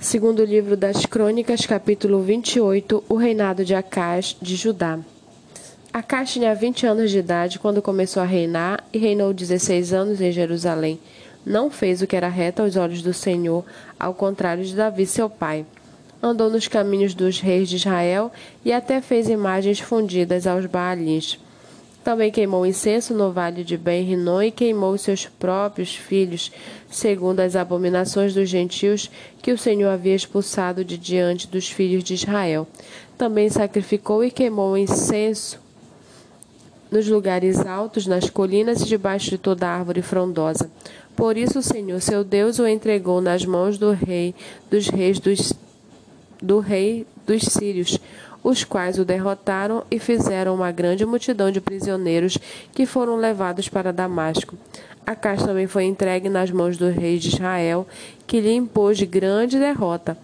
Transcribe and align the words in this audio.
Segundo 0.00 0.44
livro 0.44 0.76
das 0.76 1.04
Crônicas, 1.04 1.66
capítulo 1.66 2.22
28, 2.22 3.02
o 3.08 3.16
reinado 3.16 3.64
de 3.64 3.74
Acás 3.74 4.36
de 4.40 4.54
Judá. 4.54 5.00
Acás 5.92 6.32
tinha 6.32 6.54
20 6.54 6.86
anos 6.86 7.10
de 7.10 7.18
idade 7.18 7.58
quando 7.58 7.82
começou 7.82 8.22
a 8.22 8.26
reinar 8.26 8.84
e 8.92 8.98
reinou 8.98 9.34
16 9.34 9.92
anos 9.92 10.20
em 10.20 10.30
Jerusalém. 10.30 11.00
Não 11.44 11.68
fez 11.68 12.00
o 12.00 12.06
que 12.06 12.14
era 12.14 12.28
reto 12.28 12.62
aos 12.62 12.76
olhos 12.76 13.02
do 13.02 13.12
Senhor, 13.12 13.64
ao 13.98 14.14
contrário 14.14 14.64
de 14.64 14.76
Davi, 14.76 15.04
seu 15.04 15.28
pai. 15.28 15.66
Andou 16.22 16.48
nos 16.48 16.68
caminhos 16.68 17.12
dos 17.12 17.40
reis 17.40 17.68
de 17.68 17.74
Israel 17.74 18.30
e 18.64 18.72
até 18.72 19.00
fez 19.00 19.28
imagens 19.28 19.80
fundidas 19.80 20.46
aos 20.46 20.64
Baalins. 20.66 21.40
Também 22.08 22.30
queimou 22.30 22.64
incenso 22.64 23.12
no 23.12 23.30
vale 23.30 23.62
de 23.62 23.76
Ben-Rinon 23.76 24.40
e 24.44 24.50
queimou 24.50 24.96
seus 24.96 25.26
próprios 25.26 25.94
filhos, 25.94 26.50
segundo 26.90 27.40
as 27.40 27.54
abominações 27.54 28.32
dos 28.32 28.48
gentios 28.48 29.10
que 29.42 29.52
o 29.52 29.58
Senhor 29.58 29.90
havia 29.90 30.14
expulsado 30.14 30.82
de 30.82 30.96
diante 30.96 31.46
dos 31.46 31.68
filhos 31.68 32.02
de 32.02 32.14
Israel. 32.14 32.66
Também 33.18 33.50
sacrificou 33.50 34.24
e 34.24 34.30
queimou 34.30 34.74
incenso 34.78 35.60
nos 36.90 37.06
lugares 37.06 37.58
altos, 37.60 38.06
nas 38.06 38.30
colinas 38.30 38.80
e 38.80 38.86
debaixo 38.86 39.28
de 39.28 39.36
toda 39.36 39.68
árvore 39.68 40.00
frondosa. 40.00 40.70
Por 41.14 41.36
isso 41.36 41.58
o 41.58 41.62
Senhor, 41.62 42.00
seu 42.00 42.24
Deus, 42.24 42.58
o 42.58 42.66
entregou 42.66 43.20
nas 43.20 43.44
mãos 43.44 43.76
do 43.76 43.90
rei 43.90 44.34
dos 44.70 44.88
reis 44.88 45.20
dos, 45.20 45.52
do 46.40 46.58
rei 46.58 47.06
dos 47.26 47.42
sírios 47.42 47.98
os 48.48 48.64
quais 48.64 48.98
o 48.98 49.04
derrotaram 49.04 49.84
e 49.90 49.98
fizeram 49.98 50.54
uma 50.54 50.72
grande 50.72 51.04
multidão 51.04 51.50
de 51.50 51.60
prisioneiros 51.60 52.38
que 52.72 52.86
foram 52.86 53.16
levados 53.16 53.68
para 53.68 53.92
Damasco. 53.92 54.56
Acas 55.06 55.42
também 55.42 55.66
foi 55.66 55.84
entregue 55.84 56.30
nas 56.30 56.50
mãos 56.50 56.78
do 56.78 56.88
rei 56.88 57.18
de 57.18 57.28
Israel, 57.28 57.86
que 58.26 58.40
lhe 58.40 58.54
impôs 58.54 59.02
grande 59.02 59.58
derrota. 59.58 60.16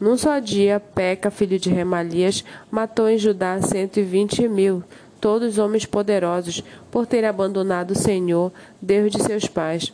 Num 0.00 0.16
só 0.16 0.40
dia, 0.40 0.80
Peca, 0.80 1.30
filho 1.30 1.60
de 1.60 1.70
Remalias, 1.70 2.44
matou 2.72 3.08
em 3.08 3.18
Judá 3.18 3.60
cento 3.62 3.98
e 3.98 4.02
vinte 4.02 4.48
mil, 4.48 4.82
todos 5.20 5.56
homens 5.56 5.86
poderosos, 5.86 6.64
por 6.90 7.06
ter 7.06 7.24
abandonado 7.24 7.92
o 7.92 7.98
Senhor, 7.98 8.50
Deus 8.82 9.12
de 9.12 9.22
seus 9.22 9.46
pais. 9.46 9.92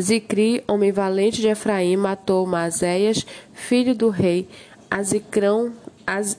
Zicri, 0.00 0.64
homem 0.66 0.90
valente 0.90 1.42
de 1.42 1.48
Efraim, 1.48 1.96
matou 1.96 2.46
Mazéias, 2.46 3.26
filho 3.52 3.94
do 3.94 4.08
rei, 4.08 4.48
Azicrão, 4.90 5.72
Az, 6.06 6.38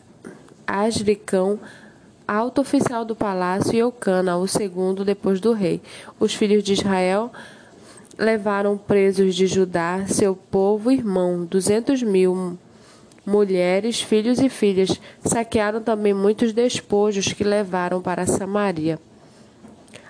Asricão, 0.68 1.58
alto 2.28 2.60
oficial 2.60 3.06
do 3.06 3.16
palácio, 3.16 3.74
e 3.74 3.80
Eucana, 3.80 4.38
o 4.38 4.48
segundo 4.48 5.06
depois 5.06 5.40
do 5.40 5.54
rei. 5.54 5.82
Os 6.20 6.36
filhos 6.36 6.62
de 6.64 6.74
Israel 6.74 7.32
levaram 8.18 8.78
presos 8.78 9.34
de 9.34 9.48
Judá, 9.48 10.06
seu 10.08 10.36
povo 10.36 10.92
irmão, 10.92 11.46
duzentos 11.46 12.04
mil 12.04 12.58
mulheres, 13.26 14.02
filhos 14.02 14.40
e 14.40 14.50
filhas. 14.50 15.00
Saquearam 15.24 15.82
também 15.82 16.14
muitos 16.14 16.54
despojos 16.54 17.32
que 17.32 17.44
levaram 17.44 18.02
para 18.02 18.26
Samaria. 18.26 19.00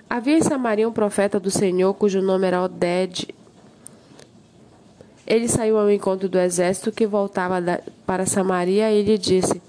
Havia 0.08 0.38
em 0.38 0.42
Samaria 0.42 0.88
um 0.88 0.92
profeta 0.92 1.38
do 1.38 1.50
Senhor, 1.50 1.92
cujo 1.94 2.22
nome 2.22 2.46
era 2.46 2.62
Oded. 2.62 3.28
Ele 5.26 5.46
saiu 5.46 5.78
ao 5.78 5.90
encontro 5.90 6.28
do 6.28 6.38
exército 6.38 6.90
que 6.90 7.06
voltava 7.06 7.56
para 8.06 8.24
Samaria 8.24 8.90
e 8.90 9.02
lhe 9.02 9.18
disse: 9.18 9.60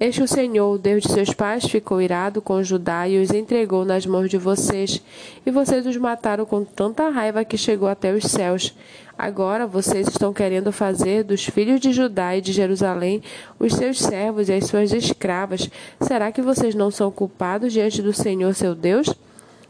Este 0.00 0.22
o 0.22 0.26
Senhor, 0.26 0.76
o 0.76 0.78
Deus 0.78 1.02
de 1.02 1.12
seus 1.12 1.34
pais, 1.34 1.62
ficou 1.66 2.00
irado 2.00 2.40
com 2.40 2.62
Judá 2.62 3.06
e 3.06 3.20
os 3.20 3.30
entregou 3.32 3.84
nas 3.84 4.06
mãos 4.06 4.30
de 4.30 4.38
vocês, 4.38 5.02
e 5.44 5.50
vocês 5.50 5.84
os 5.84 5.94
mataram 5.98 6.46
com 6.46 6.64
tanta 6.64 7.10
raiva 7.10 7.44
que 7.44 7.58
chegou 7.58 7.86
até 7.86 8.10
os 8.10 8.24
céus. 8.24 8.74
Agora 9.18 9.66
vocês 9.66 10.08
estão 10.08 10.32
querendo 10.32 10.72
fazer 10.72 11.22
dos 11.22 11.44
filhos 11.44 11.82
de 11.82 11.92
Judá 11.92 12.34
e 12.34 12.40
de 12.40 12.50
Jerusalém 12.50 13.22
os 13.58 13.74
seus 13.74 13.98
servos 13.98 14.48
e 14.48 14.54
as 14.54 14.64
suas 14.64 14.90
escravas. 14.90 15.68
Será 16.00 16.32
que 16.32 16.40
vocês 16.40 16.74
não 16.74 16.90
são 16.90 17.10
culpados 17.10 17.70
diante 17.70 18.00
do 18.00 18.14
Senhor 18.14 18.54
seu 18.54 18.74
Deus? 18.74 19.14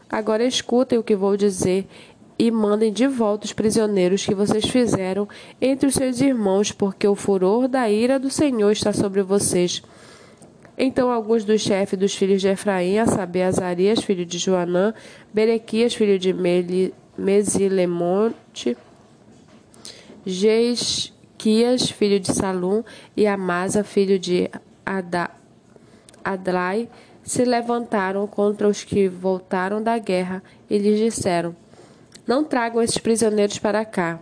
Agora 0.09 0.45
escutem 0.45 0.97
o 0.97 1.03
que 1.03 1.13
vou 1.13 1.35
dizer 1.35 1.85
e 2.39 2.49
mandem 2.49 2.93
de 2.93 3.05
volta 3.05 3.45
os 3.45 3.51
prisioneiros 3.51 4.25
que 4.25 4.33
vocês 4.33 4.65
fizeram 4.65 5.27
entre 5.61 5.89
os 5.89 5.93
seus 5.93 6.21
irmãos, 6.21 6.71
porque 6.71 7.05
o 7.05 7.15
furor 7.15 7.67
da 7.67 7.89
ira 7.89 8.17
do 8.17 8.29
Senhor 8.29 8.71
está 8.71 8.93
sobre 8.93 9.21
vocês. 9.21 9.83
Então 10.83 11.11
alguns 11.11 11.45
dos 11.45 11.61
chefes 11.61 11.99
dos 11.99 12.15
filhos 12.15 12.41
de 12.41 12.47
Efraim, 12.47 12.97
a 12.97 13.05
saber, 13.05 13.43
Azarias, 13.43 14.03
filho 14.03 14.25
de 14.25 14.39
Joanã, 14.39 14.95
Berequias, 15.31 15.93
filho 15.93 16.17
de 16.17 16.33
Mesilemonte, 17.15 18.75
Jesquias, 20.25 21.91
filho 21.91 22.19
de 22.19 22.33
Salum, 22.33 22.83
e 23.15 23.27
Amasa, 23.27 23.83
filho 23.83 24.17
de 24.17 24.49
Adlai, 26.23 26.89
se 27.23 27.45
levantaram 27.45 28.25
contra 28.25 28.67
os 28.67 28.83
que 28.83 29.07
voltaram 29.07 29.83
da 29.83 29.99
guerra 29.99 30.41
e 30.67 30.79
lhes 30.79 30.97
disseram: 30.97 31.55
não 32.25 32.43
tragam 32.43 32.81
esses 32.81 32.97
prisioneiros 32.97 33.59
para 33.59 33.85
cá, 33.85 34.19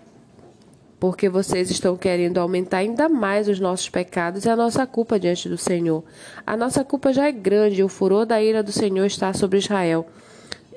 porque 0.99 1.29
vocês 1.29 1.71
estão 1.71 1.95
querendo 1.95 2.39
aumentar 2.39 2.79
ainda 2.79 3.07
mais 3.07 3.47
os 3.47 3.59
nossos 3.59 3.89
pecados 3.89 4.43
e 4.43 4.49
a 4.49 4.55
nossa 4.55 4.85
culpa 4.85 5.19
diante 5.19 5.47
do 5.47 5.57
Senhor. 5.57 6.03
A 6.45 6.57
nossa 6.57 6.83
culpa 6.83 7.13
já 7.13 7.27
é 7.27 7.31
grande 7.31 7.79
e 7.79 7.83
o 7.83 7.89
furor 7.89 8.25
da 8.25 8.41
ira 8.41 8.61
do 8.61 8.71
Senhor 8.71 9.05
está 9.05 9.31
sobre 9.33 9.59
Israel. 9.59 10.05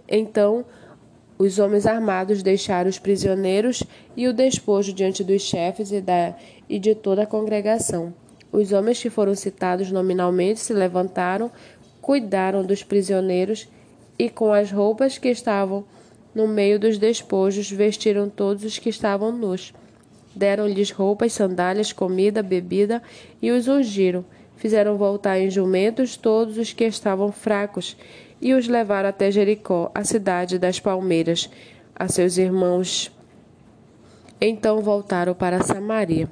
Então, 0.08 0.64
os 1.36 1.58
homens 1.58 1.86
armados 1.86 2.42
deixaram 2.42 2.88
os 2.88 3.00
prisioneiros 3.00 3.82
e 4.16 4.28
o 4.28 4.32
despojo 4.32 4.92
diante 4.92 5.24
dos 5.24 5.42
chefes 5.42 5.90
e, 5.90 6.00
da, 6.00 6.36
e 6.68 6.78
de 6.78 6.94
toda 6.94 7.22
a 7.24 7.26
congregação. 7.26 8.14
Os 8.52 8.70
homens 8.70 9.02
que 9.02 9.10
foram 9.10 9.34
citados 9.34 9.90
nominalmente 9.90 10.60
se 10.60 10.72
levantaram, 10.72 11.50
cuidaram 12.00 12.62
dos 12.62 12.84
prisioneiros 12.84 13.68
e, 14.16 14.30
com 14.30 14.52
as 14.52 14.70
roupas 14.70 15.18
que 15.18 15.28
estavam 15.30 15.84
no 16.32 16.46
meio 16.46 16.78
dos 16.78 16.96
despojos, 16.96 17.70
vestiram 17.70 18.28
todos 18.28 18.62
os 18.62 18.78
que 18.78 18.90
estavam 18.90 19.32
nus. 19.32 19.72
Deram-lhes 20.34 20.90
roupas, 20.90 21.32
sandálias, 21.32 21.92
comida, 21.92 22.42
bebida 22.42 23.02
e 23.40 23.50
os 23.50 23.68
ungiram. 23.68 24.24
Fizeram 24.56 24.96
voltar 24.96 25.38
em 25.38 25.50
jumentos 25.50 26.16
todos 26.16 26.56
os 26.56 26.72
que 26.72 26.84
estavam 26.84 27.32
fracos 27.32 27.96
e 28.40 28.54
os 28.54 28.66
levaram 28.66 29.08
até 29.08 29.30
Jericó, 29.30 29.90
a 29.94 30.02
cidade 30.02 30.58
das 30.58 30.80
palmeiras, 30.80 31.48
a 31.94 32.08
seus 32.08 32.36
irmãos. 32.36 33.12
Então 34.40 34.80
voltaram 34.80 35.34
para 35.34 35.62
Samaria. 35.62 36.28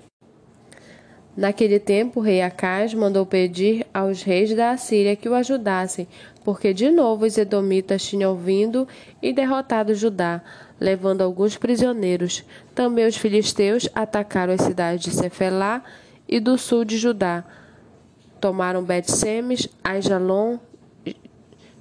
Naquele 1.36 1.78
tempo, 1.78 2.18
o 2.18 2.22
rei 2.22 2.42
Acaz 2.42 2.92
mandou 2.92 3.24
pedir 3.24 3.86
aos 3.94 4.22
reis 4.22 4.54
da 4.54 4.72
Assíria 4.72 5.14
que 5.14 5.28
o 5.28 5.34
ajudassem, 5.34 6.08
porque 6.44 6.74
de 6.74 6.90
novo 6.90 7.24
os 7.24 7.38
edomitas 7.38 8.04
tinham 8.04 8.34
vindo 8.34 8.86
e 9.22 9.32
derrotado 9.32 9.94
Judá, 9.94 10.42
levando 10.80 11.20
alguns 11.20 11.58
prisioneiros. 11.58 12.42
Também 12.74 13.06
os 13.06 13.16
filisteus 13.16 13.88
atacaram 13.94 14.54
as 14.54 14.62
cidades 14.62 15.04
de 15.04 15.10
Cefelá 15.10 15.84
e 16.26 16.40
do 16.40 16.56
sul 16.56 16.84
de 16.84 16.96
Judá. 16.96 17.44
Tomaram 18.40 18.82
Bet-Semes, 18.82 19.68
Aijalon, 19.84 20.58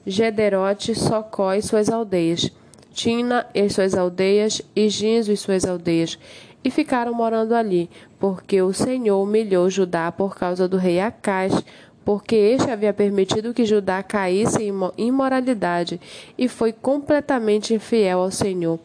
Gederote, 0.06 0.94
Socó 0.94 1.54
e 1.54 1.62
suas 1.62 1.88
aldeias, 1.90 2.52
Tina 2.92 3.46
e 3.54 3.70
suas 3.70 3.96
aldeias, 3.96 4.62
e 4.76 4.90
Ginzo 4.90 5.32
e 5.32 5.38
suas 5.38 5.64
aldeias, 5.64 6.20
e 6.64 6.70
ficaram 6.70 7.14
morando 7.14 7.56
ali, 7.56 7.90
porque 8.20 8.62
o 8.62 8.74
Senhor 8.74 9.22
humilhou 9.22 9.70
Judá 9.70 10.12
por 10.12 10.36
causa 10.36 10.68
do 10.68 10.76
rei 10.76 11.00
Acás, 11.00 11.64
porque 12.04 12.36
este 12.36 12.72
havia 12.72 12.92
permitido 12.92 13.54
que 13.54 13.66
Judá 13.66 14.02
caísse 14.02 14.64
em 14.64 14.74
imoralidade 14.98 16.02
e 16.38 16.48
foi 16.48 16.74
completamente 16.74 17.74
infiel 17.74 18.20
ao 18.20 18.32
Senhor. 18.32 18.80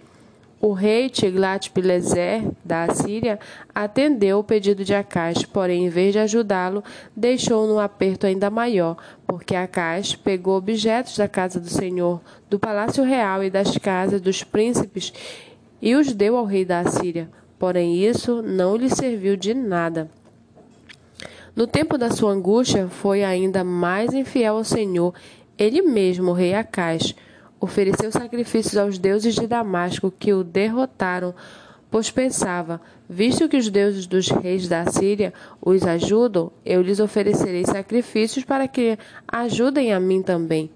O 0.64 0.72
rei 0.72 1.10
Tiglat-Pileser 1.10 2.42
da 2.64 2.84
Assíria 2.84 3.38
atendeu 3.74 4.38
o 4.38 4.44
pedido 4.44 4.82
de 4.84 4.94
Acás, 4.94 5.44
porém, 5.44 5.84
em 5.86 5.88
vez 5.90 6.12
de 6.12 6.18
ajudá-lo, 6.18 6.82
deixou-o 7.14 7.66
num 7.66 7.78
aperto 7.78 8.26
ainda 8.26 8.48
maior, 8.48 8.96
porque 9.26 9.54
Acás 9.54 10.14
pegou 10.14 10.56
objetos 10.56 11.18
da 11.18 11.28
casa 11.28 11.60
do 11.60 11.68
Senhor, 11.68 12.20
do 12.48 12.58
palácio 12.58 13.04
real 13.04 13.44
e 13.44 13.50
das 13.50 13.76
casas 13.76 14.20
dos 14.20 14.42
príncipes 14.42 15.12
e 15.82 15.94
os 15.94 16.14
deu 16.14 16.36
ao 16.36 16.46
rei 16.46 16.64
da 16.64 16.80
Assíria 16.80 17.28
porém 17.64 17.96
isso 17.96 18.42
não 18.42 18.76
lhe 18.76 18.90
serviu 18.90 19.36
de 19.36 19.54
nada. 19.54 20.10
No 21.56 21.66
tempo 21.66 21.96
da 21.96 22.10
sua 22.10 22.32
angústia, 22.32 22.88
foi 22.88 23.24
ainda 23.24 23.64
mais 23.64 24.12
infiel 24.12 24.56
ao 24.56 24.64
Senhor. 24.64 25.14
Ele 25.56 25.80
mesmo, 25.80 26.32
o 26.32 26.34
rei 26.34 26.52
Acais, 26.52 27.14
ofereceu 27.64 28.12
sacrifícios 28.12 28.76
aos 28.76 28.98
deuses 28.98 29.34
de 29.34 29.46
Damasco 29.46 30.12
que 30.16 30.32
o 30.32 30.44
derrotaram, 30.44 31.34
pois 31.90 32.10
pensava: 32.10 32.80
visto 33.08 33.48
que 33.48 33.56
os 33.56 33.70
deuses 33.70 34.06
dos 34.06 34.28
reis 34.28 34.68
da 34.68 34.84
Síria 34.86 35.32
os 35.60 35.82
ajudam, 35.82 36.52
eu 36.64 36.82
lhes 36.82 37.00
oferecerei 37.00 37.64
sacrifícios 37.64 38.44
para 38.44 38.68
que 38.68 38.98
ajudem 39.26 39.92
a 39.92 39.98
mim 39.98 40.22
também. 40.22 40.70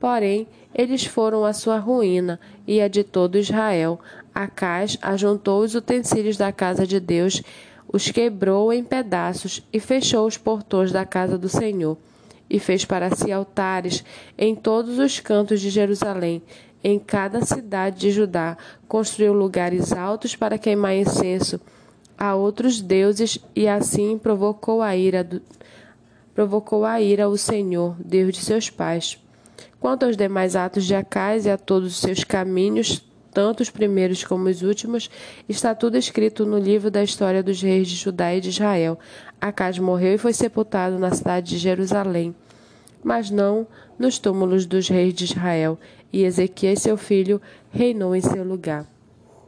Porém, 0.00 0.48
eles 0.74 1.06
foram 1.06 1.44
a 1.44 1.52
sua 1.52 1.78
ruína 1.78 2.40
e 2.66 2.80
a 2.80 2.88
de 2.88 3.04
todo 3.04 3.38
Israel. 3.38 4.00
Acás 4.34 4.98
ajuntou 5.00 5.62
os 5.62 5.76
utensílios 5.76 6.36
da 6.36 6.50
casa 6.50 6.84
de 6.84 6.98
Deus, 6.98 7.40
os 7.86 8.10
quebrou 8.10 8.72
em 8.72 8.82
pedaços 8.82 9.62
e 9.72 9.78
fechou 9.78 10.26
os 10.26 10.36
portões 10.36 10.90
da 10.90 11.04
casa 11.04 11.38
do 11.38 11.48
Senhor. 11.48 11.96
E 12.48 12.58
fez 12.58 12.84
para 12.84 13.14
si 13.14 13.32
altares 13.32 14.04
em 14.36 14.54
todos 14.54 14.98
os 14.98 15.20
cantos 15.20 15.60
de 15.60 15.70
Jerusalém, 15.70 16.42
em 16.82 16.98
cada 16.98 17.44
cidade 17.44 18.00
de 18.00 18.10
Judá. 18.10 18.56
Construiu 18.86 19.32
lugares 19.32 19.92
altos 19.92 20.36
para 20.36 20.58
queimar 20.58 20.94
incenso 20.94 21.60
a 22.16 22.34
outros 22.34 22.80
deuses 22.80 23.38
e 23.54 23.66
assim 23.66 24.18
provocou 24.18 24.82
a 24.82 24.96
ira 24.96 25.24
do, 25.24 25.42
provocou 26.34 26.84
a 26.84 27.00
ira 27.00 27.28
o 27.28 27.36
Senhor, 27.36 27.96
Deus 27.98 28.34
de 28.34 28.40
seus 28.40 28.70
pais. 28.70 29.18
Quanto 29.80 30.04
aos 30.04 30.16
demais 30.16 30.54
atos 30.54 30.84
de 30.84 30.94
Acais 30.94 31.46
e 31.46 31.50
a 31.50 31.58
todos 31.58 31.92
os 31.92 31.98
seus 31.98 32.22
caminhos, 32.22 33.02
tanto 33.32 33.62
os 33.62 33.70
primeiros 33.70 34.24
como 34.24 34.48
os 34.48 34.62
últimos, 34.62 35.10
está 35.48 35.74
tudo 35.74 35.96
escrito 35.96 36.44
no 36.44 36.58
livro 36.58 36.90
da 36.90 37.02
história 37.02 37.42
dos 37.42 37.62
reis 37.62 37.88
de 37.88 37.96
Judá 37.96 38.34
e 38.34 38.40
de 38.40 38.50
Israel. 38.50 38.98
Acas 39.40 39.78
morreu 39.78 40.14
e 40.14 40.18
foi 40.18 40.32
sepultado 40.32 40.98
na 40.98 41.10
cidade 41.10 41.50
de 41.50 41.58
Jerusalém, 41.58 42.34
mas 43.02 43.30
não 43.30 43.66
nos 43.98 44.18
túmulos 44.18 44.66
dos 44.66 44.88
reis 44.88 45.14
de 45.14 45.24
Israel, 45.24 45.78
e 46.12 46.24
Ezequias, 46.24 46.80
seu 46.80 46.96
filho, 46.96 47.40
reinou 47.70 48.14
em 48.14 48.20
seu 48.20 48.44
lugar. 48.44 48.86